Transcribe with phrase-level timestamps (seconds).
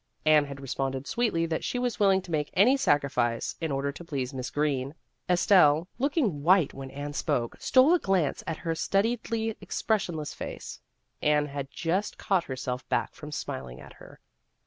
[0.25, 3.91] Anne had responded sweetly that she was will ing to make any sacrifice in order
[3.91, 4.95] to please Miss Greene.
[5.29, 10.79] Estelle, looking white when Anne spoke, stole a glance at her studiedly expressionless face;
[11.21, 14.19] Anne had just caught herself back from smiling at her.